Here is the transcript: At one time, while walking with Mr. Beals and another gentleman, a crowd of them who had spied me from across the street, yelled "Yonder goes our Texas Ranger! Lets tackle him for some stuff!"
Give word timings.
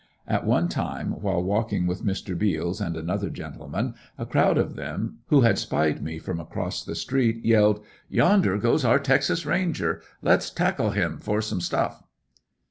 At 0.27 0.47
one 0.47 0.67
time, 0.67 1.11
while 1.21 1.43
walking 1.43 1.85
with 1.85 2.03
Mr. 2.03 2.35
Beals 2.35 2.81
and 2.81 2.97
another 2.97 3.29
gentleman, 3.29 3.93
a 4.17 4.25
crowd 4.25 4.57
of 4.57 4.75
them 4.75 5.19
who 5.27 5.41
had 5.41 5.59
spied 5.59 6.01
me 6.01 6.17
from 6.17 6.39
across 6.39 6.83
the 6.83 6.95
street, 6.95 7.45
yelled 7.45 7.83
"Yonder 8.09 8.57
goes 8.57 8.83
our 8.83 8.97
Texas 8.97 9.45
Ranger! 9.45 10.01
Lets 10.23 10.49
tackle 10.49 10.89
him 10.89 11.19
for 11.19 11.39
some 11.39 11.61
stuff!" 11.61 12.01